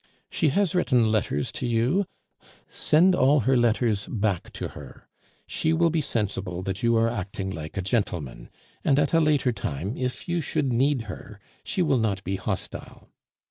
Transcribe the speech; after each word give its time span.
She 0.31 0.49
has 0.49 0.73
written 0.73 1.11
letters 1.11 1.51
to 1.51 1.67
you; 1.67 2.07
send 2.67 3.13
all 3.13 3.41
her 3.41 3.55
letters 3.55 4.07
back 4.07 4.51
to 4.53 4.69
her, 4.69 5.07
she 5.45 5.73
will 5.73 5.91
be 5.91 6.01
sensible 6.01 6.63
that 6.63 6.81
you 6.81 6.97
are 6.97 7.07
acting 7.07 7.51
like 7.51 7.77
a 7.77 7.83
gentleman; 7.83 8.49
and 8.83 8.97
at 8.97 9.13
a 9.13 9.19
later 9.21 9.51
time, 9.51 9.95
if 9.95 10.27
you 10.27 10.41
should 10.41 10.73
need 10.73 11.03
her, 11.03 11.39
she 11.63 11.83
will 11.83 11.99
not 11.99 12.23
be 12.23 12.37
hostile. 12.37 13.09